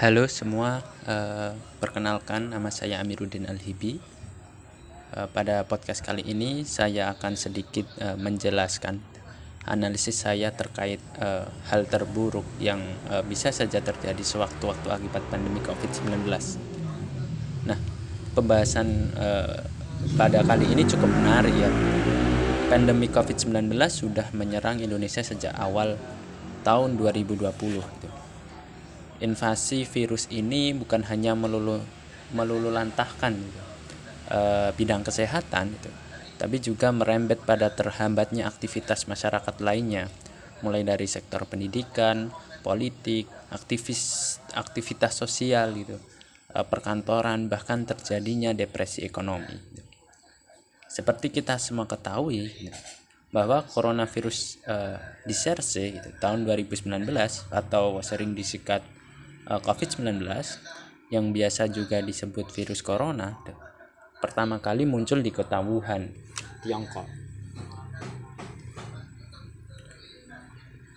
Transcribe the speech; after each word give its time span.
Halo 0.00 0.24
semua, 0.32 0.80
uh, 1.04 1.52
perkenalkan 1.76 2.56
nama 2.56 2.72
saya 2.72 3.04
Amiruddin 3.04 3.44
Alhibi. 3.44 4.00
Uh, 5.12 5.28
pada 5.28 5.60
podcast 5.68 6.00
kali 6.00 6.24
ini 6.24 6.64
saya 6.64 7.12
akan 7.12 7.36
sedikit 7.36 7.84
uh, 8.00 8.16
menjelaskan 8.16 8.96
analisis 9.68 10.24
saya 10.24 10.56
terkait 10.56 11.04
hal 11.68 11.84
terburuk 11.84 12.48
yang 12.64 12.80
bisa 13.28 13.52
saja 13.52 13.84
terjadi 13.84 14.24
sewaktu-waktu 14.24 14.88
akibat 14.88 15.20
pandemi 15.28 15.60
COVID-19. 15.60 16.16
Nah, 17.68 17.76
pembahasan 18.32 19.12
pada 20.16 20.40
kali 20.48 20.64
ini 20.64 20.88
cukup 20.88 21.12
menarik 21.12 21.52
ya. 21.52 21.68
Pandemi 22.72 23.12
COVID-19 23.12 23.68
sudah 23.92 24.32
menyerang 24.32 24.80
Indonesia 24.80 25.20
sejak 25.20 25.52
awal 25.60 26.00
tahun 26.64 26.96
2020 26.96 27.52
gitu 27.84 28.19
invasi 29.20 29.84
virus 29.84 30.26
ini 30.32 30.72
bukan 30.72 31.04
hanya 31.12 31.36
melulu 31.36 32.68
lantahkan 32.72 33.36
gitu, 33.36 33.62
e, 34.32 34.40
bidang 34.74 35.04
kesehatan 35.04 35.76
gitu, 35.76 35.90
tapi 36.40 36.56
juga 36.58 36.88
merembet 36.88 37.44
pada 37.44 37.68
terhambatnya 37.68 38.48
aktivitas 38.48 39.04
masyarakat 39.04 39.60
lainnya, 39.60 40.08
mulai 40.64 40.82
dari 40.82 41.04
sektor 41.04 41.44
pendidikan, 41.44 42.32
politik, 42.64 43.28
aktivis 43.52 44.36
aktivitas 44.56 45.20
sosial 45.20 45.76
gitu, 45.76 46.00
e, 46.56 46.58
perkantoran 46.64 47.52
bahkan 47.52 47.84
terjadinya 47.84 48.56
depresi 48.56 49.04
ekonomi. 49.04 49.52
Gitu. 49.52 49.88
Seperti 50.90 51.28
kita 51.28 51.60
semua 51.60 51.84
ketahui 51.84 52.48
gitu, 52.56 52.80
bahwa 53.36 53.68
coronavirus 53.68 54.64
e, 54.64 54.76
di 55.28 55.36
SARS 55.36 55.76
gitu, 55.76 56.08
tahun 56.24 56.48
2019 56.48 56.88
atau 57.52 58.00
sering 58.00 58.32
disikat 58.32 58.80
Eh, 58.82 58.99
COVID-19 59.48 60.26
yang 61.10 61.34
biasa 61.34 61.66
juga 61.72 61.98
disebut 61.98 62.52
virus 62.54 62.80
corona 62.84 63.40
pertama 64.20 64.60
kali 64.60 64.84
muncul 64.84 65.24
di 65.24 65.32
kota 65.32 65.58
Wuhan, 65.64 66.12
Tiongkok. 66.60 67.08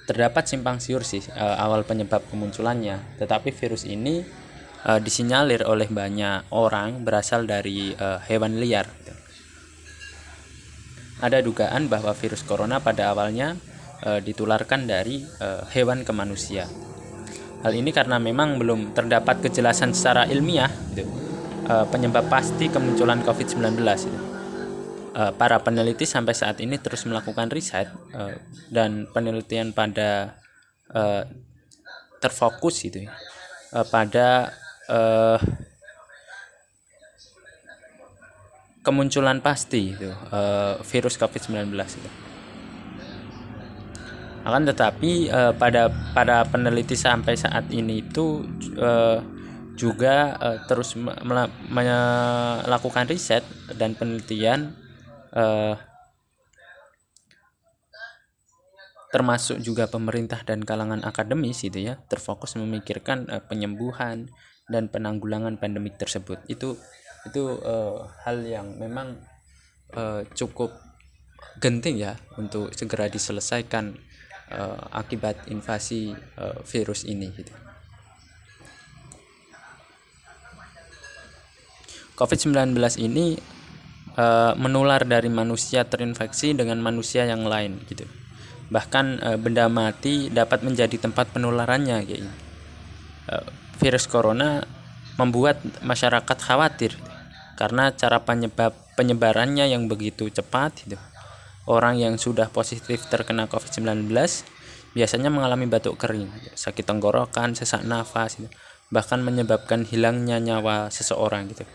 Terdapat 0.03 0.43
simpang 0.51 0.83
siur 0.83 1.07
sih 1.07 1.23
uh, 1.31 1.55
awal 1.55 1.87
penyebab 1.87 2.27
kemunculannya, 2.27 3.15
tetapi 3.23 3.55
virus 3.55 3.87
ini 3.87 4.19
uh, 4.83 4.99
disinyalir 4.99 5.63
oleh 5.63 5.87
banyak 5.87 6.51
orang 6.51 7.07
berasal 7.07 7.47
dari 7.47 7.95
hewan 8.27 8.59
liar. 8.59 8.85
Ada 11.23 11.39
dugaan 11.39 11.87
bahwa 11.87 12.11
virus 12.11 12.43
corona 12.43 12.83
pada 12.83 13.15
awalnya 13.15 13.55
ditularkan 14.03 14.83
dari 14.83 15.23
hewan 15.71 16.03
ke 16.03 16.11
manusia. 16.11 16.67
Hal 17.63 17.73
ini 17.79 17.95
karena 17.95 18.19
memang 18.19 18.59
belum 18.59 18.91
terdapat 18.91 19.39
kejelasan 19.39 19.95
secara 19.95 20.27
ilmiah 20.27 20.67
gitu, 20.91 21.07
uh, 21.71 21.87
penyebab 21.87 22.27
pasti 22.27 22.67
kemunculan 22.67 23.23
COVID-19. 23.23 23.79
Gitu. 23.79 24.19
Uh, 25.13 25.31
para 25.39 25.61
peneliti 25.63 26.03
sampai 26.03 26.35
saat 26.35 26.59
ini 26.59 26.75
terus 26.75 27.07
melakukan 27.07 27.47
riset 27.47 27.87
uh, 28.11 28.35
dan 28.67 29.07
penelitian 29.15 29.71
pada 29.71 30.35
terfokus 32.21 32.85
gitu 32.85 33.09
ya, 33.09 33.17
pada 33.89 34.53
kemunculan 38.85 39.41
pasti 39.41 39.89
itu 39.89 40.13
virus 40.85 41.17
COVID-19 41.17 41.73
itu 41.73 42.32
akan 44.43 44.67
tetapi 44.67 45.31
uh, 45.31 45.55
pada 45.55 45.87
pada 46.11 46.43
peneliti 46.43 46.99
sampai 46.99 47.39
saat 47.39 47.71
ini 47.71 48.03
itu 48.03 48.43
uh, 48.75 49.23
juga 49.73 50.35
uh, 50.37 50.57
terus 50.67 50.99
melakukan 50.99 53.09
riset 53.09 53.41
dan 53.73 53.95
penelitian 53.95 54.75
uh, 55.33 55.79
termasuk 59.13 59.61
juga 59.61 59.85
pemerintah 59.85 60.41
dan 60.41 60.65
kalangan 60.65 61.05
akademis 61.05 61.61
itu 61.63 61.85
ya 61.85 62.01
terfokus 62.09 62.57
memikirkan 62.57 63.29
uh, 63.29 63.45
penyembuhan 63.45 64.27
dan 64.67 64.89
penanggulangan 64.89 65.61
pandemik 65.61 66.01
tersebut. 66.01 66.41
Itu 66.49 66.81
itu 67.23 67.55
uh, 67.61 68.09
hal 68.25 68.43
yang 68.43 68.75
memang 68.75 69.21
uh, 69.95 70.25
cukup 70.35 70.75
genting 71.61 72.01
ya 72.01 72.17
untuk 72.35 72.73
segera 72.73 73.07
diselesaikan 73.07 73.95
uh, 74.51 74.79
akibat 74.91 75.47
invasi 75.47 76.11
uh, 76.39 76.59
virus 76.67 77.07
ini 77.07 77.29
gitu. 77.31 77.53
COVID-19 82.13 82.77
ini 83.01 83.39
uh, 84.17 84.53
menular 84.53 85.01
dari 85.01 85.27
manusia 85.33 85.81
terinfeksi 85.87 86.53
dengan 86.53 86.77
manusia 86.81 87.25
yang 87.25 87.45
lain 87.45 87.81
gitu. 87.89 88.05
Bahkan 88.69 89.05
uh, 89.21 89.37
benda 89.39 89.65
mati 89.71 90.29
dapat 90.29 90.61
menjadi 90.61 90.97
tempat 91.01 91.33
penularannya 91.33 91.97
gitu. 92.05 92.29
Uh, 93.27 93.47
virus 93.81 94.05
corona 94.05 94.61
membuat 95.17 95.61
masyarakat 95.81 96.37
khawatir 96.41 96.93
karena 97.57 97.93
cara 97.93 98.21
penyebab 98.21 98.73
penyebarannya 98.97 99.69
yang 99.69 99.85
begitu 99.85 100.29
cepat 100.29 100.73
gitu 100.85 100.97
orang 101.67 101.95
yang 101.95 102.19
sudah 102.19 102.51
positif 102.51 103.07
terkena 103.07 103.47
COVID-19 103.47 104.11
biasanya 104.93 105.33
mengalami 105.33 105.65
batuk 105.65 105.97
kering, 105.97 106.29
sakit 106.53 106.85
tenggorokan, 106.85 107.57
sesak 107.57 107.81
nafas, 107.81 108.37
gitu. 108.37 108.49
bahkan 108.93 109.25
menyebabkan 109.25 109.89
hilangnya 109.89 110.37
nyawa 110.37 110.93
seseorang 110.93 111.49
gitu. 111.49 111.65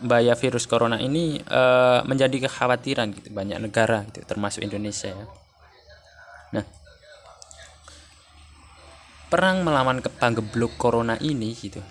Bahaya 0.00 0.32
virus 0.32 0.64
corona 0.64 0.96
ini 0.96 1.38
e, 1.44 1.62
menjadi 2.08 2.48
kekhawatiran 2.48 3.12
gitu 3.12 3.28
banyak 3.28 3.60
negara 3.60 4.08
gitu, 4.08 4.24
termasuk 4.24 4.64
Indonesia 4.64 5.12
ya. 5.12 5.26
Nah, 6.56 6.64
perang 9.28 9.60
melawan 9.60 10.00
panggeblok 10.00 10.80
corona 10.80 11.20
ini 11.20 11.52
gitu. 11.52 11.84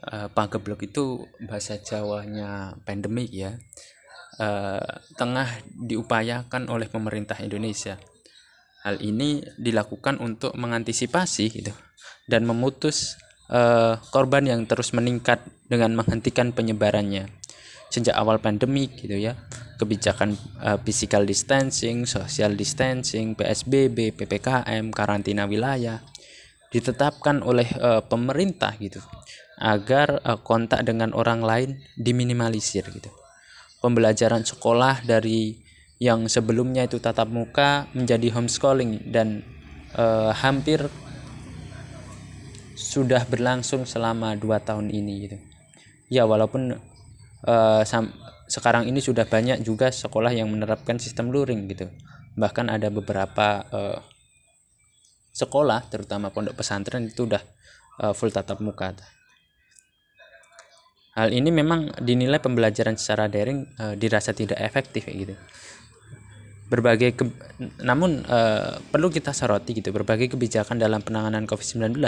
E, 0.00 0.32
panggeblok 0.32 0.80
itu 0.80 1.28
bahasa 1.44 1.76
Jawanya 1.76 2.80
pandemik 2.88 3.28
ya 3.28 3.60
uh, 4.40 5.02
tengah 5.18 5.48
diupayakan 5.66 6.70
oleh 6.70 6.88
pemerintah 6.88 7.36
Indonesia. 7.42 7.98
Hal 8.82 8.98
ini 8.98 9.42
dilakukan 9.60 10.18
untuk 10.18 10.54
mengantisipasi 10.58 11.44
gitu 11.52 11.72
dan 12.26 12.46
memutus 12.48 13.18
uh, 13.52 13.98
korban 14.10 14.46
yang 14.46 14.66
terus 14.66 14.94
meningkat 14.96 15.42
dengan 15.68 15.94
menghentikan 15.98 16.50
penyebarannya. 16.50 17.30
Sejak 17.92 18.16
awal 18.16 18.40
pandemi 18.40 18.88
gitu 18.88 19.14
ya, 19.14 19.36
kebijakan 19.76 20.34
uh, 20.64 20.80
physical 20.80 21.28
distancing, 21.28 22.08
social 22.08 22.56
distancing, 22.56 23.36
PSBB, 23.36 24.16
PPKM, 24.16 24.88
karantina 24.90 25.44
wilayah 25.44 26.00
ditetapkan 26.72 27.44
oleh 27.44 27.68
uh, 27.76 28.00
pemerintah 28.00 28.72
gitu 28.80 29.04
agar 29.60 30.24
uh, 30.24 30.40
kontak 30.40 30.88
dengan 30.88 31.12
orang 31.12 31.44
lain 31.44 31.70
diminimalisir 32.00 32.88
gitu 32.88 33.12
pembelajaran 33.82 34.46
sekolah 34.46 35.02
dari 35.02 35.58
yang 35.98 36.26
sebelumnya 36.30 36.86
itu 36.86 37.02
tatap 37.02 37.30
muka 37.30 37.90
menjadi 37.94 38.34
homeschooling 38.34 39.10
dan 39.10 39.42
uh, 39.98 40.30
hampir 40.34 40.86
sudah 42.78 43.22
berlangsung 43.26 43.86
selama 43.86 44.34
dua 44.34 44.58
tahun 44.58 44.90
ini 44.90 45.12
gitu. 45.26 45.36
Ya 46.10 46.26
walaupun 46.26 46.74
uh, 47.46 47.82
sekarang 48.50 48.90
ini 48.90 48.98
sudah 48.98 49.24
banyak 49.24 49.62
juga 49.62 49.94
sekolah 49.94 50.34
yang 50.34 50.50
menerapkan 50.50 50.98
sistem 50.98 51.30
luring 51.30 51.70
gitu. 51.70 51.86
Bahkan 52.34 52.66
ada 52.68 52.90
beberapa 52.90 53.62
uh, 53.70 53.98
sekolah 55.32 55.88
terutama 55.88 56.28
pondok 56.28 56.60
pesantren 56.60 57.08
itu 57.08 57.24
udah 57.24 57.40
uh, 58.02 58.12
full 58.12 58.34
tatap 58.34 58.60
muka. 58.60 58.92
Hal 61.12 61.28
ini 61.28 61.52
memang 61.52 61.92
dinilai 62.00 62.40
pembelajaran 62.40 62.96
secara 62.96 63.28
daring 63.28 63.68
e, 63.76 63.84
dirasa 64.00 64.32
tidak 64.32 64.56
efektif 64.64 65.04
gitu. 65.04 65.36
Berbagai 66.72 67.12
ke, 67.12 67.24
namun 67.84 68.24
e, 68.24 68.38
perlu 68.80 69.12
kita 69.12 69.36
soroti 69.36 69.76
gitu 69.76 69.92
berbagai 69.92 70.32
kebijakan 70.32 70.80
dalam 70.80 71.04
penanganan 71.04 71.44
COVID-19 71.44 72.00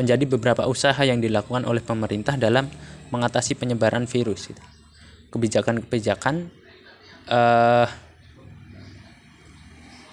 menjadi 0.00 0.24
beberapa 0.24 0.64
usaha 0.64 0.96
yang 1.04 1.20
dilakukan 1.20 1.68
oleh 1.68 1.84
pemerintah 1.84 2.40
dalam 2.40 2.72
mengatasi 3.12 3.52
penyebaran 3.60 4.08
virus 4.08 4.48
gitu. 4.48 4.64
Kebijakan-kebijakan 5.36 6.48
e, 7.28 7.40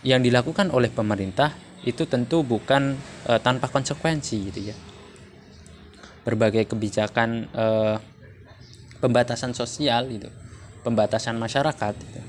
yang 0.03 0.19
dilakukan 0.19 0.75
oleh 0.75 0.91
pemerintah 0.91 1.55
itu 1.87 2.03
tentu 2.03 2.43
bukan 2.43 2.99
e, 3.23 3.31
tanpa 3.39 3.71
konsekuensi 3.71 4.35
gitu 4.51 4.75
ya 4.75 4.75
berbagai 6.23 6.67
kebijakan 6.71 7.51
eh, 7.51 7.95
pembatasan 9.03 9.51
sosial 9.51 10.07
itu 10.11 10.31
pembatasan 10.83 11.35
masyarakat 11.35 11.95
itu, 11.99 12.21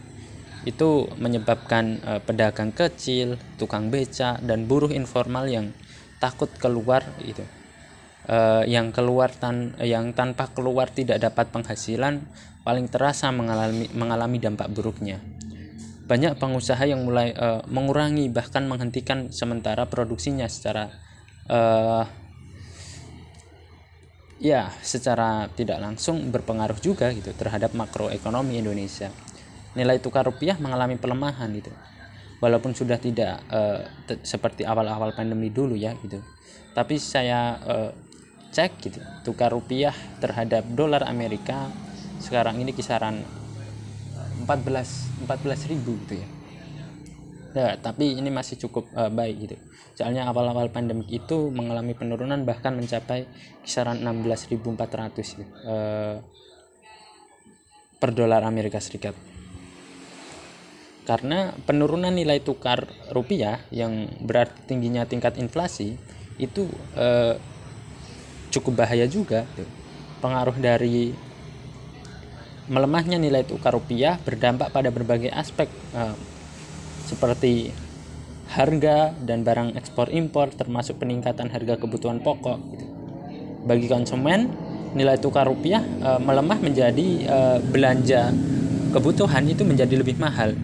itu 0.69 0.89
menyebabkan 1.19 1.85
eh, 2.03 2.21
pedagang 2.23 2.75
kecil 2.75 3.39
tukang 3.59 3.89
beca 3.89 4.39
dan 4.43 4.67
buruh 4.67 4.91
informal 4.91 5.47
yang 5.47 5.71
takut 6.19 6.51
keluar 6.59 7.03
itu 7.23 7.43
uh, 8.29 8.63
yang 8.65 8.93
keluar 8.93 9.33
tan 9.33 9.77
yang 9.81 10.17
tanpa 10.17 10.49
keluar 10.53 10.89
tidak 10.89 11.21
dapat 11.21 11.53
penghasilan 11.53 12.25
paling 12.65 12.89
terasa 12.89 13.29
mengalami 13.29 13.89
mengalami 13.93 14.41
dampak 14.41 14.73
buruknya. 14.73 15.21
Banyak 16.05 16.37
pengusaha 16.37 16.85
yang 16.85 17.05
mulai 17.05 17.33
uh, 17.33 17.65
mengurangi 17.69 18.29
bahkan 18.29 18.69
menghentikan 18.69 19.33
sementara 19.33 19.89
produksinya 19.89 20.45
secara 20.49 20.93
uh, 21.49 22.05
ya 24.39 24.71
secara 24.83 25.47
tidak 25.55 25.79
langsung 25.79 26.31
berpengaruh 26.31 26.79
juga 26.83 27.11
gitu 27.15 27.31
terhadap 27.35 27.75
makroekonomi 27.75 28.59
Indonesia. 28.59 29.11
Nilai 29.75 29.99
tukar 29.99 30.27
rupiah 30.27 30.55
mengalami 30.59 30.99
pelemahan 30.99 31.51
gitu. 31.55 31.71
Walaupun 32.39 32.77
sudah 32.77 32.99
tidak 33.01 33.41
uh, 33.51 33.83
seperti 34.23 34.67
awal-awal 34.67 35.15
pandemi 35.17 35.51
dulu 35.51 35.75
ya 35.75 35.95
gitu. 36.03 36.23
Tapi 36.75 36.99
saya 36.99 37.59
uh, 37.63 37.91
cek 38.55 38.73
gitu 38.79 39.01
tukar 39.27 39.51
rupiah 39.51 39.95
terhadap 40.23 40.63
dolar 40.71 41.03
Amerika 41.11 41.67
sekarang 42.23 42.63
ini 42.63 42.71
kisaran 42.71 43.19
14 44.47 45.27
14 45.27 45.71
ribu 45.75 45.99
gitu 46.07 46.23
ya 46.23 46.29
ya 47.55 47.79
tapi 47.79 48.19
ini 48.19 48.29
masih 48.35 48.59
cukup 48.67 48.91
uh, 48.99 49.09
baik 49.09 49.37
gitu. 49.47 49.57
Soalnya 49.95 50.27
awal-awal 50.27 50.75
pandemi 50.75 51.07
itu 51.07 51.55
mengalami 51.55 51.95
penurunan 51.95 52.43
bahkan 52.43 52.75
mencapai 52.75 53.31
kisaran 53.63 54.03
16.400 54.03 55.39
gitu, 55.39 55.47
uh, 55.71 56.19
per 58.03 58.11
dolar 58.11 58.43
Amerika 58.43 58.83
Serikat. 58.83 59.15
Karena 61.07 61.55
penurunan 61.63 62.11
nilai 62.11 62.43
tukar 62.43 62.91
rupiah 63.15 63.63
yang 63.71 64.09
berarti 64.25 64.75
tingginya 64.75 65.07
tingkat 65.07 65.39
inflasi 65.39 65.95
itu 66.43 66.67
uh, 66.99 67.39
cukup 68.51 68.83
bahaya 68.83 69.07
juga 69.07 69.47
pengaruh 70.19 70.57
dari 70.59 71.15
melemahnya 72.67 73.21
nilai 73.21 73.45
tukar 73.45 73.77
rupiah 73.77 74.17
berdampak 74.25 74.73
pada 74.73 74.89
berbagai 74.89 75.29
aspek 75.29 75.69
seperti 77.05 77.71
harga 78.51 79.13
dan 79.25 79.43
barang 79.43 79.75
ekspor 79.75 80.13
impor 80.13 80.53
termasuk 80.53 81.01
peningkatan 81.01 81.49
harga 81.49 81.81
kebutuhan 81.81 82.21
pokok 82.21 82.59
gitu. 82.77 82.87
bagi 83.65 83.89
konsumen 83.89 84.53
nilai 84.95 85.19
tukar 85.19 85.49
rupiah 85.49 85.83
uh, 86.05 86.21
melemah 86.21 86.61
menjadi 86.61 87.09
uh, 87.27 87.59
belanja 87.65 88.31
kebutuhan 88.95 89.43
itu 89.49 89.67
menjadi 89.67 89.99
lebih 89.99 90.21
mahal 90.21 90.55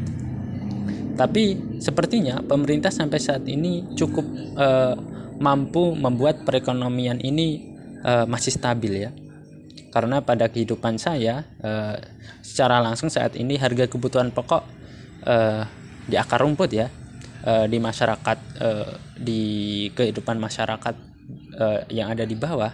tapi 1.19 1.59
sepertinya 1.83 2.41
pemerintah 2.41 2.89
sampai 2.89 3.19
saat 3.21 3.45
ini 3.45 3.97
cukup 3.99 4.25
uh, 4.57 4.95
mampu 5.41 5.97
membuat 5.97 6.47
perekonomian 6.47 7.19
ini 7.21 7.75
uh, 8.05 8.25
masih 8.29 8.55
stabil 8.55 9.09
ya 9.09 9.11
karena 9.91 10.23
pada 10.23 10.47
kehidupan 10.47 11.01
saya 11.03 11.43
uh, 11.65 11.99
secara 12.45 12.79
langsung 12.79 13.11
saat 13.11 13.35
ini 13.35 13.59
harga 13.59 13.91
kebutuhan 13.91 14.31
pokok 14.31 14.63
uh, 15.27 15.67
di 16.07 16.17
akar 16.17 16.41
rumput 16.43 16.71
ya 16.73 16.87
uh, 17.45 17.67
di 17.67 17.79
masyarakat 17.81 18.39
uh, 18.61 18.93
di 19.17 19.43
kehidupan 19.93 20.37
masyarakat 20.41 20.95
uh, 21.57 21.81
yang 21.89 22.13
ada 22.13 22.25
di 22.25 22.37
bawah 22.37 22.73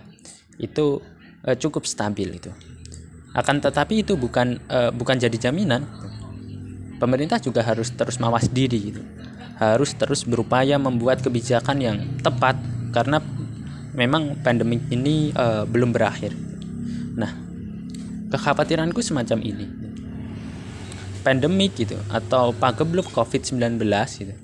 itu 0.56 1.02
cukup 1.46 1.87
stabil 1.87 2.26
itu 2.43 2.50
akan 3.38 3.62
tetapi 3.62 4.02
itu 4.02 4.19
bukan 4.19 4.58
bukan 4.99 5.14
jadi 5.14 5.38
jaminan 5.38 5.87
pemerintah 6.99 7.38
juga 7.38 7.62
harus 7.62 7.94
terus 7.94 8.19
mawas 8.19 8.50
diri 8.50 8.90
gitu 8.90 9.02
harus 9.62 9.94
terus 9.94 10.26
berupaya 10.26 10.75
membuat 10.75 11.23
kebijakan 11.23 11.78
yang 11.78 11.96
tepat 12.19 12.58
karena 12.90 13.23
memang 13.94 14.43
pandemi 14.43 14.82
ini 14.90 15.31
belum 15.70 15.94
berakhir. 15.94 16.34
Nah, 17.14 17.31
kekhawatiranku 18.32 18.99
semacam 19.00 19.38
ini. 19.46 19.85
Pandemik 21.26 21.75
gitu 21.75 21.99
atau 22.06 22.55
pagebluk 22.55 23.11
COVID-19 23.11 23.82
gitu 24.14 24.34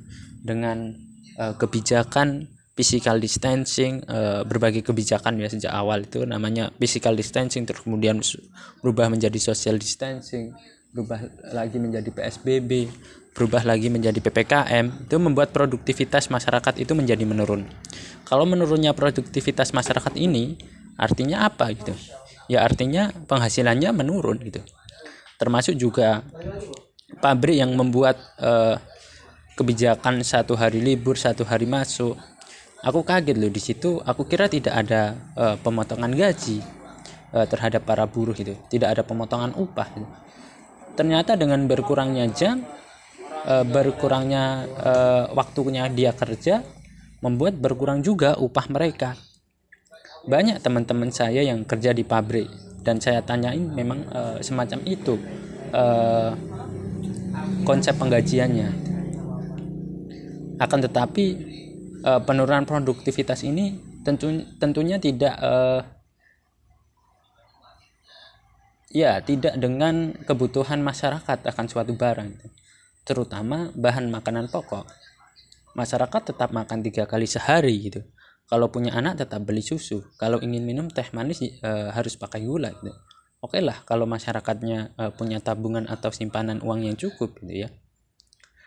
dengan 0.43 0.91
uh, 1.39 1.55
kebijakan 1.55 2.51
physical 2.75 3.23
distancing 3.23 4.03
uh, 4.11 4.43
berbagai 4.43 4.83
kebijakan 4.83 5.39
ya 5.39 5.47
sejak 5.47 5.71
awal 5.71 6.03
itu 6.03 6.27
namanya 6.27 6.75
physical 6.83 7.15
distancing 7.15 7.63
terus 7.63 7.87
kemudian 7.87 8.19
berubah 8.83 9.07
menjadi 9.07 9.39
social 9.39 9.79
distancing 9.79 10.51
berubah 10.91 11.23
lagi 11.55 11.79
menjadi 11.79 12.11
PSBB 12.11 12.91
berubah 13.33 13.65
lagi 13.65 13.89
menjadi 13.89 14.21
PPKM 14.21 15.09
itu 15.09 15.17
membuat 15.17 15.57
produktivitas 15.57 16.29
masyarakat 16.29 16.77
itu 16.77 16.93
menjadi 16.93 17.25
menurun. 17.25 17.65
Kalau 18.29 18.45
menurunnya 18.45 18.93
produktivitas 18.93 19.73
masyarakat 19.73 20.13
ini 20.21 20.61
artinya 21.01 21.49
apa 21.49 21.73
gitu? 21.73 21.97
Ya 22.53 22.61
artinya 22.61 23.09
penghasilannya 23.25 23.89
menurun 23.97 24.37
gitu. 24.45 24.61
Termasuk 25.43 25.75
juga 25.75 26.23
pabrik 27.19 27.59
yang 27.59 27.75
membuat 27.75 28.15
uh, 28.39 28.79
kebijakan 29.59 30.23
satu 30.23 30.55
hari 30.55 30.79
libur, 30.79 31.19
satu 31.19 31.43
hari 31.43 31.67
masuk. 31.67 32.15
Aku 32.87 33.03
kaget 33.03 33.35
loh 33.35 33.51
di 33.51 33.59
situ. 33.59 33.99
Aku 34.07 34.23
kira 34.23 34.47
tidak 34.47 34.87
ada 34.87 35.19
uh, 35.35 35.59
pemotongan 35.59 36.15
gaji 36.15 36.63
uh, 37.35 37.43
terhadap 37.51 37.83
para 37.83 38.07
buruh 38.07 38.39
itu, 38.39 38.55
tidak 38.71 38.95
ada 38.95 39.03
pemotongan 39.03 39.51
upah. 39.59 39.91
Gitu. 39.99 40.07
Ternyata 40.95 41.35
dengan 41.35 41.65
berkurangnya 41.65 42.29
jam 42.37 42.61
e, 43.49 43.55
berkurangnya 43.65 44.69
e, 44.69 44.93
waktunya 45.33 45.89
dia 45.89 46.13
kerja 46.13 46.61
membuat 47.25 47.57
berkurang 47.57 48.05
juga 48.05 48.37
upah 48.37 48.69
mereka. 48.69 49.17
Banyak 50.29 50.61
teman-teman 50.61 51.09
saya 51.09 51.41
yang 51.43 51.65
kerja 51.65 51.97
di 51.97 52.05
pabrik 52.05 52.72
dan 52.83 52.99
saya 52.99 53.23
tanyain 53.23 53.63
memang 53.63 54.03
e, 54.11 54.21
semacam 54.43 54.79
itu 54.85 55.15
e, 55.71 55.85
konsep 57.63 57.95
penggajiannya. 57.97 58.69
Akan 60.59 60.79
tetapi 60.83 61.25
e, 62.03 62.11
penurunan 62.27 62.67
produktivitas 62.67 63.47
ini 63.47 63.79
tentu 64.03 64.31
tentunya 64.59 64.99
tidak 64.99 65.35
e, 65.39 65.55
ya 68.93 69.23
tidak 69.25 69.57
dengan 69.57 70.13
kebutuhan 70.27 70.85
masyarakat 70.85 71.39
akan 71.49 71.67
suatu 71.71 71.97
barang 71.97 72.31
terutama 73.03 73.71
bahan 73.75 74.11
makanan 74.11 74.47
pokok. 74.51 74.87
Masyarakat 75.73 76.35
tetap 76.35 76.53
makan 76.53 76.85
tiga 76.85 77.09
kali 77.09 77.25
sehari 77.25 77.75
gitu. 77.91 78.05
Kalau 78.51 78.69
punya 78.69 78.93
anak 78.93 79.23
tetap 79.25 79.43
beli 79.43 79.65
susu. 79.65 80.05
Kalau 80.21 80.39
ingin 80.43 80.63
minum 80.63 80.87
teh 80.93 81.07
manis 81.15 81.41
e, 81.43 81.71
harus 81.91 82.19
pakai 82.19 82.45
gula 82.45 82.71
gitu. 82.71 82.93
Oke 83.43 83.59
lah 83.59 83.81
kalau 83.83 84.05
masyarakatnya 84.07 84.95
e, 84.95 85.03
punya 85.17 85.41
tabungan 85.41 85.89
atau 85.89 86.13
simpanan 86.13 86.61
uang 86.61 86.85
yang 86.85 86.97
cukup 86.99 87.39
gitu 87.41 87.67
ya. 87.67 87.69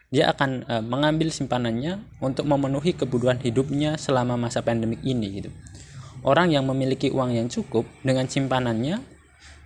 Dia 0.09 0.33
akan 0.33 0.65
e, 0.65 0.73
mengambil 0.81 1.29
simpanannya 1.29 2.01
untuk 2.19 2.50
memenuhi 2.50 2.97
kebutuhan 2.97 3.38
hidupnya 3.39 3.95
selama 4.01 4.35
masa 4.39 4.65
pandemik 4.65 5.05
ini 5.05 5.43
gitu. 5.43 5.50
Orang 6.25 6.50
yang 6.50 6.65
memiliki 6.65 7.13
uang 7.13 7.38
yang 7.38 7.47
cukup 7.51 7.85
dengan 8.01 8.25
simpanannya 8.25 8.97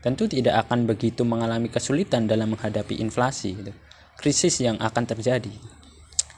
tentu 0.04 0.28
tidak 0.28 0.68
akan 0.68 0.88
begitu 0.88 1.24
mengalami 1.24 1.72
kesulitan 1.72 2.28
dalam 2.28 2.52
menghadapi 2.56 3.00
inflasi 3.00 3.56
gitu 3.56 3.72
krisis 4.20 4.60
yang 4.60 4.76
akan 4.84 5.08
terjadi. 5.08 5.56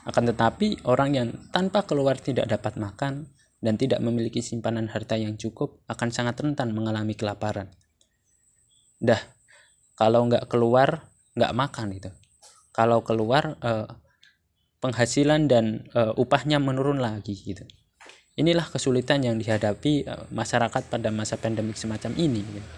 Akan 0.06 0.30
tetapi, 0.30 0.86
orang 0.86 1.10
yang 1.18 1.28
tanpa 1.50 1.82
keluar 1.82 2.14
tidak 2.14 2.46
dapat 2.46 2.78
makan 2.78 3.26
dan 3.62 3.78
tidak 3.78 4.02
memiliki 4.02 4.42
simpanan 4.42 4.90
harta 4.90 5.14
yang 5.14 5.38
cukup 5.38 5.80
akan 5.86 6.10
sangat 6.10 6.42
rentan 6.42 6.74
mengalami 6.74 7.14
kelaparan. 7.14 7.70
Dah, 8.98 9.22
kalau 9.94 10.26
nggak 10.26 10.50
keluar, 10.50 11.06
nggak 11.38 11.54
makan 11.54 11.88
itu. 11.94 12.10
Kalau 12.74 13.06
keluar, 13.06 13.54
eh, 13.62 13.86
penghasilan 14.82 15.46
dan 15.46 15.86
eh, 15.94 16.12
upahnya 16.18 16.58
menurun 16.58 16.98
lagi 16.98 17.38
gitu. 17.38 17.62
Inilah 18.34 18.66
kesulitan 18.66 19.22
yang 19.22 19.38
dihadapi 19.38 20.10
eh, 20.10 20.24
masyarakat 20.34 20.82
pada 20.90 21.08
masa 21.14 21.38
pandemik 21.38 21.78
semacam 21.78 22.18
ini. 22.18 22.42
Gitu. 22.42 22.68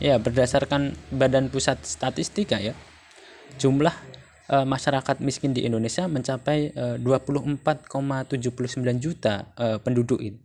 Ya, 0.00 0.16
berdasarkan 0.18 0.96
Badan 1.12 1.52
Pusat 1.52 1.84
Statistika 1.86 2.58
ya, 2.58 2.74
jumlah 3.60 3.94
uh, 4.50 4.66
masyarakat 4.66 5.20
miskin 5.24 5.56
di 5.56 5.64
Indonesia 5.64 6.04
mencapai 6.08 6.74
uh, 6.74 6.96
24,79 7.00 8.34
juta 9.00 9.48
uh, 9.56 9.78
penduduk 9.80 10.20
ini. 10.20 10.40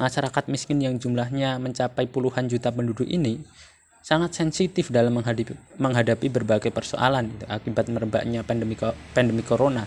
Masyarakat 0.00 0.48
miskin 0.48 0.80
yang 0.80 0.96
jumlahnya 0.96 1.60
mencapai 1.60 2.08
puluhan 2.08 2.48
juta 2.48 2.72
penduduk 2.72 3.04
ini 3.04 3.44
sangat 4.00 4.32
sensitif 4.32 4.88
dalam 4.88 5.12
menghadapi, 5.12 5.52
menghadapi 5.76 6.26
berbagai 6.32 6.72
persoalan 6.72 7.28
gitu, 7.36 7.44
akibat 7.44 7.92
merebaknya 7.92 8.40
pandemi 8.40 8.80
pandemi 9.12 9.44
corona. 9.44 9.84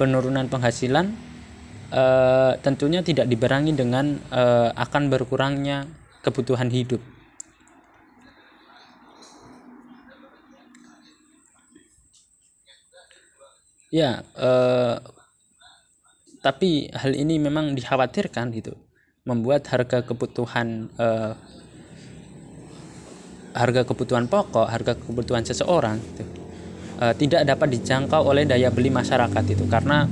Penurunan 0.00 0.48
penghasilan 0.48 1.12
uh, 1.92 2.56
tentunya 2.64 3.04
tidak 3.04 3.28
dibarengi 3.28 3.76
dengan 3.76 4.16
uh, 4.32 4.72
akan 4.72 5.12
berkurangnya 5.12 5.84
kebutuhan 6.24 6.72
hidup 6.72 7.00
Ya, 13.94 14.26
eh, 14.34 14.96
tapi 16.46 16.86
hal 16.94 17.14
ini 17.14 17.42
memang 17.42 17.74
dikhawatirkan 17.74 18.54
gitu. 18.54 18.74
Membuat 19.26 19.66
harga 19.74 20.06
kebutuhan 20.06 20.86
uh, 21.02 21.34
harga 23.50 23.82
kebutuhan 23.82 24.30
pokok 24.30 24.70
harga 24.70 24.94
kebutuhan 24.94 25.42
seseorang 25.42 25.98
gitu, 25.98 26.22
uh, 27.02 27.10
tidak 27.10 27.42
dapat 27.42 27.74
dijangkau 27.74 28.22
oleh 28.22 28.46
daya 28.46 28.70
beli 28.70 28.86
masyarakat 28.86 29.42
itu 29.50 29.66
karena 29.66 30.06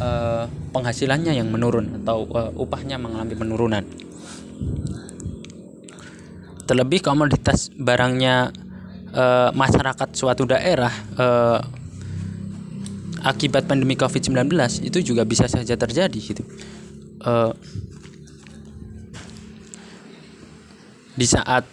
uh, 0.00 0.48
penghasilannya 0.72 1.36
yang 1.36 1.52
menurun 1.52 2.00
atau 2.00 2.24
uh, 2.32 2.48
upahnya 2.56 2.96
mengalami 2.96 3.36
penurunan. 3.36 3.84
Terlebih 6.64 7.04
komoditas 7.04 7.68
barangnya 7.76 8.56
uh, 9.12 9.52
masyarakat 9.52 10.08
suatu 10.16 10.48
daerah 10.48 10.96
uh, 11.20 11.60
akibat 13.26 13.66
pandemi 13.66 13.98
COVID-19 13.98 14.54
itu 14.86 14.98
juga 15.02 15.26
bisa 15.26 15.50
saja 15.50 15.74
terjadi 15.74 16.14
gitu. 16.14 16.46
Uh, 17.26 17.50
di 21.18 21.26
saat 21.26 21.66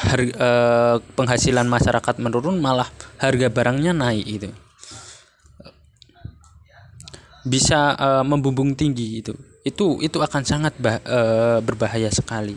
harga, 0.00 0.34
uh, 0.40 0.96
penghasilan 1.12 1.68
masyarakat 1.68 2.16
menurun 2.16 2.56
malah 2.64 2.88
harga 3.20 3.52
barangnya 3.52 3.92
naik 3.92 4.24
itu 4.24 4.50
bisa 7.44 7.92
uh, 8.00 8.24
membumbung 8.24 8.72
tinggi 8.72 9.20
itu 9.20 9.36
itu 9.68 10.00
itu 10.00 10.16
akan 10.16 10.42
sangat 10.48 10.72
uh, 10.80 11.60
berbahaya 11.60 12.08
sekali. 12.08 12.56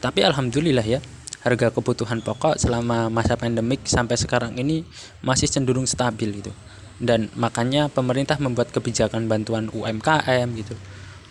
Tapi 0.00 0.24
alhamdulillah 0.24 0.84
ya 0.84 1.00
harga 1.44 1.72
kebutuhan 1.72 2.20
pokok 2.20 2.56
selama 2.56 3.08
masa 3.12 3.36
pandemik 3.36 3.84
sampai 3.84 4.16
sekarang 4.16 4.56
ini 4.60 4.84
masih 5.24 5.48
cenderung 5.48 5.88
stabil 5.88 6.40
gitu 6.40 6.52
dan 7.00 7.32
makanya 7.34 7.88
pemerintah 7.88 8.36
membuat 8.36 8.70
kebijakan 8.70 9.26
bantuan 9.26 9.72
UMKM 9.72 10.48
gitu. 10.54 10.76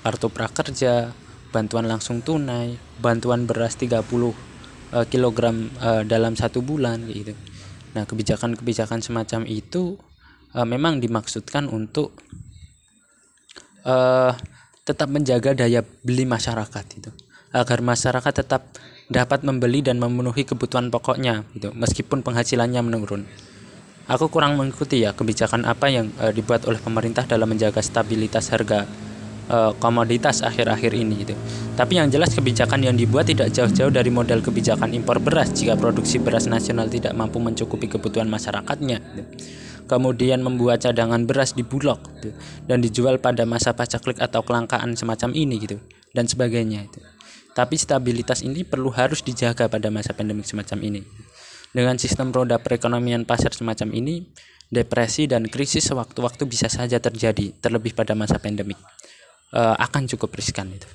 Kartu 0.01 0.27
prakerja 0.33 1.13
bantuan 1.53 1.85
langsung 1.85 2.25
tunai 2.25 2.77
bantuan 2.97 3.45
beras 3.45 3.77
30 3.77 4.01
uh, 4.01 4.33
kg 5.05 5.39
uh, 5.79 6.03
dalam 6.03 6.33
satu 6.33 6.65
bulan 6.65 7.05
gitu. 7.07 7.37
Nah 7.93 8.09
kebijakan-kebijakan 8.09 9.05
semacam 9.05 9.45
itu 9.45 9.97
uh, 10.57 10.65
memang 10.65 10.97
dimaksudkan 10.97 11.69
untuk 11.69 12.17
uh, 13.85 14.33
tetap 14.85 15.09
menjaga 15.13 15.53
daya 15.53 15.85
beli 16.01 16.25
masyarakat 16.25 16.85
itu 16.97 17.11
agar 17.53 17.79
masyarakat 17.81 18.33
tetap 18.45 18.73
dapat 19.09 19.41
membeli 19.41 19.81
dan 19.81 19.97
memenuhi 19.97 20.45
kebutuhan 20.45 20.93
pokoknya 20.93 21.45
gitu 21.57 21.73
meskipun 21.73 22.21
penghasilannya 22.21 22.81
menurun 22.81 23.25
aku 24.09 24.25
kurang 24.33 24.57
mengikuti 24.57 25.05
ya 25.05 25.13
kebijakan 25.13 25.69
apa 25.69 25.85
yang 25.93 26.09
uh, 26.17 26.33
dibuat 26.33 26.65
oleh 26.65 26.81
pemerintah 26.81 27.29
dalam 27.29 27.45
menjaga 27.45 27.79
stabilitas 27.79 28.49
harga 28.49 28.89
uh, 29.53 29.71
komoditas 29.77 30.41
akhir-akhir 30.41 30.91
ini 30.97 31.13
gitu. 31.23 31.37
Tapi 31.77 32.01
yang 32.01 32.09
jelas 32.09 32.33
kebijakan 32.33 32.81
yang 32.81 32.97
dibuat 32.97 33.29
tidak 33.29 33.53
jauh-jauh 33.53 33.93
dari 33.93 34.09
model 34.09 34.41
kebijakan 34.41 34.91
impor 34.97 35.21
beras 35.21 35.53
jika 35.53 35.77
produksi 35.77 36.17
beras 36.17 36.49
nasional 36.49 36.89
tidak 36.89 37.13
mampu 37.13 37.37
mencukupi 37.37 37.85
kebutuhan 37.85 38.27
masyarakatnya. 38.27 38.97
Gitu. 38.99 39.31
Kemudian 39.89 40.45
membuat 40.45 40.85
cadangan 40.85 41.25
beras 41.25 41.57
di 41.57 41.65
bulog 41.65 41.97
gitu, 42.21 42.29
dan 42.69 42.77
dijual 42.77 43.17
pada 43.17 43.41
masa 43.49 43.73
pacaklik 43.73 44.21
atau 44.21 44.45
kelangkaan 44.45 44.93
semacam 44.93 45.33
ini 45.33 45.55
gitu 45.65 45.77
dan 46.13 46.29
sebagainya 46.29 46.85
itu. 46.85 47.01
Tapi 47.57 47.73
stabilitas 47.73 48.45
ini 48.45 48.61
perlu 48.61 48.93
harus 48.93 49.25
dijaga 49.25 49.65
pada 49.65 49.89
masa 49.89 50.13
pandemik 50.13 50.45
semacam 50.45 50.77
ini. 50.85 51.01
Dengan 51.69 52.01
sistem 52.01 52.33
roda 52.33 52.57
perekonomian 52.57 53.29
pasar 53.29 53.53
semacam 53.53 53.93
ini, 53.93 54.25
depresi 54.73 55.29
dan 55.29 55.45
krisis 55.45 55.85
sewaktu-waktu 55.85 56.49
bisa 56.49 56.65
saja 56.65 56.97
terjadi, 56.97 57.53
terlebih 57.61 57.93
pada 57.93 58.17
masa 58.17 58.41
pandemik. 58.41 58.77
E, 59.53 59.61
akan 59.61 60.09
cukup 60.09 60.33
riskan 60.33 60.73
itu. 60.73 60.89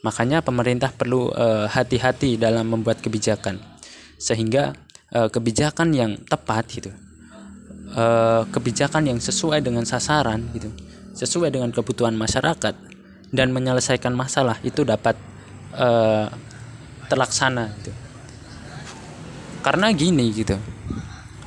Makanya 0.00 0.40
pemerintah 0.40 0.96
perlu 0.96 1.28
eh, 1.28 1.68
hati-hati 1.68 2.36
e, 2.36 2.40
dalam 2.40 2.64
membuat 2.72 3.04
kebijakan, 3.04 3.60
sehingga 4.16 4.72
e, 5.12 5.28
kebijakan 5.28 5.92
yang 5.92 6.16
tepat 6.24 6.64
gitu, 6.72 6.88
e, 7.92 8.04
kebijakan 8.48 9.12
yang 9.12 9.20
sesuai 9.20 9.60
dengan 9.60 9.84
sasaran 9.84 10.40
gitu, 10.56 10.72
sesuai 11.12 11.52
dengan 11.52 11.68
kebutuhan 11.68 12.16
masyarakat 12.16 12.72
dan 13.28 13.52
menyelesaikan 13.52 14.16
masalah 14.16 14.56
itu 14.64 14.88
dapat 14.88 15.20
e, 15.76 15.88
terlaksana 17.12 17.76
gitu 17.84 17.92
karena 19.60 19.92
gini 19.92 20.32
gitu 20.32 20.56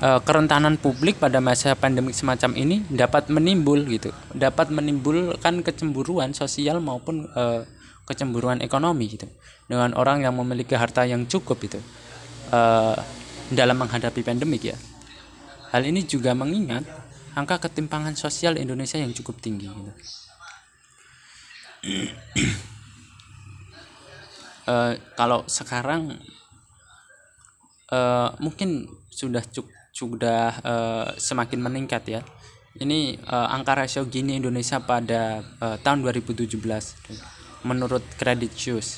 e, 0.02 0.10
kerentanan 0.24 0.78
publik 0.78 1.18
pada 1.18 1.42
masa 1.44 1.74
pandemi 1.74 2.14
semacam 2.14 2.54
ini 2.56 2.86
dapat 2.88 3.28
menimbul 3.34 3.84
gitu 3.90 4.14
dapat 4.34 4.70
menimbulkan 4.70 5.66
kecemburuan 5.66 6.32
sosial 6.38 6.80
maupun 6.80 7.28
e, 7.28 7.68
kecemburuan 8.08 8.62
ekonomi 8.62 9.18
gitu 9.18 9.28
dengan 9.68 9.96
orang 9.98 10.24
yang 10.24 10.38
memiliki 10.38 10.78
harta 10.78 11.04
yang 11.04 11.26
cukup 11.26 11.60
itu 11.66 11.80
e, 12.54 12.62
dalam 13.52 13.78
menghadapi 13.78 14.22
pandemik 14.24 14.72
ya 14.74 14.78
hal 15.74 15.84
ini 15.84 16.06
juga 16.06 16.38
mengingat 16.38 16.86
angka 17.34 17.66
ketimpangan 17.66 18.14
sosial 18.14 18.62
Indonesia 18.62 19.02
yang 19.02 19.10
cukup 19.10 19.42
tinggi 19.42 19.66
gitu. 19.66 19.92
uh, 24.70 24.94
kalau 25.20 25.42
sekarang 25.50 26.22
uh, 27.94 28.34
mungkin 28.42 28.90
sudah 29.14 29.46
cuk 29.46 29.70
sudah 29.94 30.58
uh, 30.66 31.08
semakin 31.22 31.62
meningkat 31.62 32.04
ya. 32.10 32.22
Ini 32.74 33.22
uh, 33.30 33.54
angka 33.54 33.78
rasio 33.78 34.10
Gini 34.10 34.42
Indonesia 34.42 34.82
pada 34.82 35.46
uh, 35.62 35.78
tahun 35.78 36.02
2017 36.02 36.58
menurut 37.70 38.02
Credit 38.18 38.50
Suisse 38.50 38.98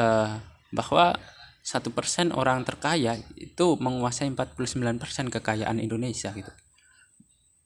uh, 0.00 0.40
bahwa 0.72 1.12
satu 1.60 1.92
persen 1.92 2.32
orang 2.32 2.64
terkaya 2.64 3.20
itu 3.36 3.76
menguasai 3.76 4.32
49% 4.32 5.28
kekayaan 5.28 5.76
Indonesia 5.76 6.32
gitu. 6.32 6.48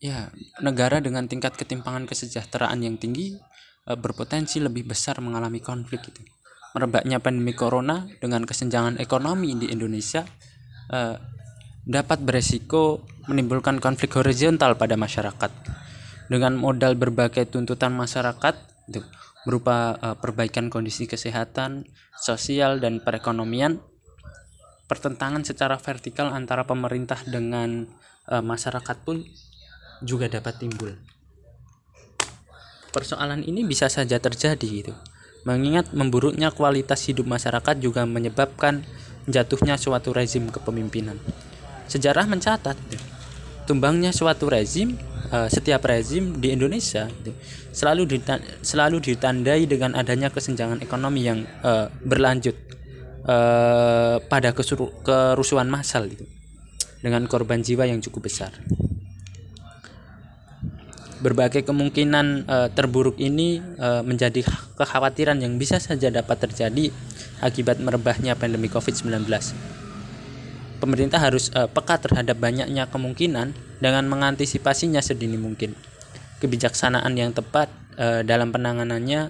Ya, 0.00 0.33
negara 0.59 0.99
dengan 0.99 1.28
tingkat 1.30 1.54
ketimpangan 1.54 2.11
kesejahteraan 2.11 2.83
yang 2.83 2.99
tinggi 2.99 3.38
uh, 3.87 3.95
berpotensi 3.95 4.59
lebih 4.59 4.90
besar 4.90 5.23
mengalami 5.23 5.62
konflik 5.62 6.11
gitu 6.11 6.26
merebaknya 6.75 7.19
pandemi 7.19 7.53
corona 7.53 8.07
dengan 8.23 8.47
kesenjangan 8.47 9.03
ekonomi 9.03 9.59
di 9.59 9.67
Indonesia 9.75 10.23
eh, 10.91 11.17
dapat 11.83 12.23
beresiko 12.23 13.03
menimbulkan 13.27 13.83
konflik 13.83 14.15
horizontal 14.15 14.79
pada 14.79 14.95
masyarakat 14.95 15.50
dengan 16.31 16.55
modal 16.55 16.95
berbagai 16.95 17.50
tuntutan 17.50 17.91
masyarakat 17.91 18.55
itu 18.87 19.03
berupa 19.43 19.99
eh, 19.99 20.17
perbaikan 20.19 20.71
kondisi 20.71 21.11
kesehatan, 21.11 21.91
sosial 22.15 22.79
dan 22.79 23.03
perekonomian 23.03 23.83
pertentangan 24.87 25.47
secara 25.47 25.79
vertikal 25.79 26.31
antara 26.31 26.67
pemerintah 26.67 27.19
dengan 27.27 27.91
eh, 28.31 28.43
masyarakat 28.43 28.97
pun 29.03 29.27
juga 30.07 30.31
dapat 30.31 30.55
timbul. 30.62 30.95
Persoalan 32.91 33.47
ini 33.47 33.62
bisa 33.62 33.87
saja 33.87 34.19
terjadi 34.19 34.67
gitu 34.67 34.95
Mengingat 35.49 35.92
memburuknya 35.97 36.52
kualitas 36.52 37.00
hidup 37.09 37.25
masyarakat 37.25 37.80
juga 37.80 38.04
menyebabkan 38.04 38.85
jatuhnya 39.25 39.80
suatu 39.80 40.12
rezim 40.12 40.52
kepemimpinan. 40.52 41.16
Sejarah 41.88 42.28
mencatat 42.28 42.76
tumbangnya 43.64 44.11
suatu 44.11 44.50
rezim 44.50 44.99
eh, 45.30 45.49
setiap 45.49 45.87
rezim 45.87 46.42
di 46.42 46.50
Indonesia 46.50 47.06
selalu 47.70 48.18
selalu 48.61 48.99
ditandai 49.00 49.64
dengan 49.70 49.94
adanya 49.94 50.28
kesenjangan 50.35 50.82
ekonomi 50.82 51.23
yang 51.23 51.47
uh, 51.62 51.87
berlanjut 52.02 52.59
uh, 53.30 54.18
pada 54.26 54.50
kerusuhan 54.50 55.70
massal 55.70 56.11
dengan 56.99 57.23
korban 57.30 57.62
jiwa 57.62 57.87
yang 57.87 58.02
cukup 58.02 58.26
besar 58.26 58.50
berbagai 61.21 61.69
kemungkinan 61.69 62.49
uh, 62.49 62.69
terburuk 62.73 63.21
ini 63.21 63.61
uh, 63.77 64.00
menjadi 64.00 64.41
kekhawatiran 64.81 65.37
yang 65.45 65.61
bisa 65.61 65.77
saja 65.77 66.09
dapat 66.09 66.49
terjadi 66.49 66.89
akibat 67.45 67.77
merebahnya 67.77 68.35
pandemi 68.41 68.73
COVID-19. 68.73 69.29
Pemerintah 70.81 71.21
harus 71.21 71.53
uh, 71.53 71.69
peka 71.69 72.00
terhadap 72.00 72.41
banyaknya 72.41 72.89
kemungkinan 72.89 73.53
dengan 73.85 74.05
mengantisipasinya 74.09 75.05
sedini 75.05 75.37
mungkin. 75.37 75.77
Kebijaksanaan 76.41 77.12
yang 77.12 77.37
tepat 77.37 77.69
uh, 78.00 78.25
dalam 78.25 78.49
penanganannya 78.49 79.29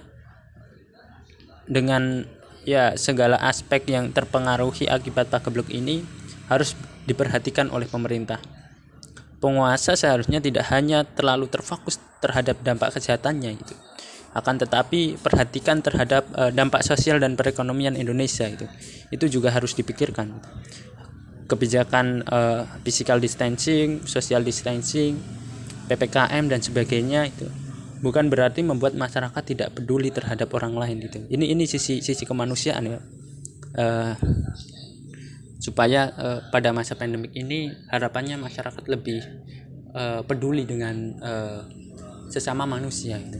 dengan 1.67 2.23
ya 2.63 2.95
segala 2.95 3.35
aspek 3.35 3.83
yang 3.91 4.15
terpengaruhi 4.15 4.87
akibat 4.87 5.27
pagebluk 5.27 5.67
ini 5.67 6.07
harus 6.47 6.71
diperhatikan 7.03 7.67
oleh 7.67 7.89
pemerintah 7.89 8.39
penguasa 9.41 9.97
seharusnya 9.97 10.39
tidak 10.39 10.69
hanya 10.69 11.03
terlalu 11.03 11.49
terfokus 11.49 11.97
terhadap 12.21 12.61
dampak 12.61 12.93
kesehatannya 12.93 13.57
itu 13.57 13.75
akan 14.31 14.63
tetapi 14.63 15.19
perhatikan 15.19 15.83
terhadap 15.83 16.23
uh, 16.39 16.51
dampak 16.55 16.87
sosial 16.87 17.19
dan 17.19 17.35
perekonomian 17.35 17.99
Indonesia 17.99 18.47
itu. 18.47 18.63
Itu 19.11 19.27
juga 19.27 19.51
harus 19.51 19.75
dipikirkan. 19.75 20.31
Kebijakan 21.51 22.23
uh, 22.31 22.63
physical 22.87 23.19
distancing 23.19 24.07
social 24.07 24.39
distancing 24.39 25.19
ppkm 25.91 26.47
dan 26.47 26.63
sebagainya 26.63 27.27
itu 27.27 27.51
bukan 27.99 28.31
berarti 28.31 28.63
membuat 28.63 28.95
masyarakat 28.95 29.43
tidak 29.43 29.75
peduli 29.75 30.15
terhadap 30.15 30.47
orang 30.55 30.79
lain 30.79 31.03
gitu. 31.03 31.27
Ini 31.27 31.51
ini 31.51 31.67
sisi 31.67 31.99
sisi 31.99 32.23
kemanusiaan 32.23 32.83
ya. 32.87 32.99
Uh, 33.75 34.15
supaya 35.61 36.09
uh, 36.17 36.39
pada 36.49 36.73
masa 36.73 36.97
pandemik 36.97 37.37
ini 37.37 37.69
harapannya 37.93 38.41
masyarakat 38.41 38.81
lebih 38.89 39.21
uh, 39.93 40.25
peduli 40.25 40.65
dengan 40.65 41.13
uh, 41.21 41.61
sesama 42.33 42.65
manusia 42.65 43.21
gitu. 43.21 43.37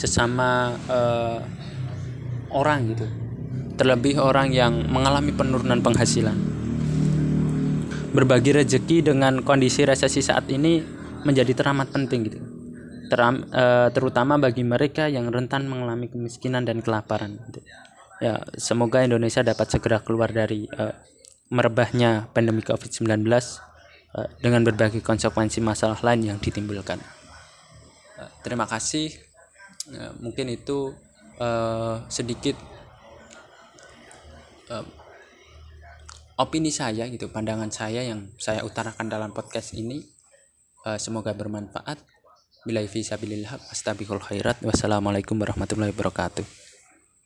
Sesama 0.00 0.72
uh, 0.88 1.44
orang 2.56 2.96
gitu. 2.96 3.06
Terlebih 3.76 4.16
orang 4.16 4.48
yang 4.48 4.88
mengalami 4.88 5.36
penurunan 5.36 5.84
penghasilan. 5.84 6.56
Berbagi 8.16 8.56
rezeki 8.56 9.12
dengan 9.12 9.44
kondisi 9.44 9.84
resesi 9.84 10.24
saat 10.24 10.48
ini 10.48 10.80
menjadi 11.28 11.52
teramat 11.52 11.92
penting 11.92 12.20
gitu. 12.32 12.40
Teram, 13.12 13.44
uh, 13.52 13.92
terutama 13.92 14.40
bagi 14.40 14.64
mereka 14.64 15.04
yang 15.12 15.28
rentan 15.28 15.68
mengalami 15.68 16.08
kemiskinan 16.08 16.64
dan 16.64 16.80
kelaparan 16.80 17.38
gitu. 17.52 17.60
ya 18.16 18.40
semoga 18.56 19.04
Indonesia 19.04 19.44
dapat 19.44 19.68
segera 19.68 20.00
keluar 20.00 20.32
dari 20.32 20.64
uh, 20.64 21.15
merebahnya 21.48 22.26
pandemi 22.34 22.62
COVID-19 22.62 23.22
uh, 23.26 24.28
dengan 24.42 24.66
berbagai 24.66 24.98
konsekuensi 25.02 25.62
masalah 25.62 25.98
lain 26.02 26.34
yang 26.34 26.38
ditimbulkan. 26.42 26.98
Uh, 28.18 28.30
terima 28.42 28.66
kasih. 28.66 29.14
Uh, 29.90 30.12
mungkin 30.18 30.50
itu 30.50 30.94
sedikit 32.08 32.56
opini 36.40 36.72
saya 36.72 37.04
gitu, 37.12 37.28
pandangan 37.28 37.68
saya 37.68 38.08
yang 38.08 38.32
saya 38.40 38.64
utarakan 38.64 39.12
dalam 39.12 39.36
podcast 39.36 39.76
ini. 39.76 40.00
Semoga 40.96 41.36
bermanfaat. 41.36 42.00
Bila 42.64 42.80
fisabilillah 42.88 43.52
astagfirul 43.68 44.24
khairat. 44.24 44.64
Wassalamualaikum 44.64 45.36
warahmatullahi 45.36 45.92
wabarakatuh. 45.92 46.65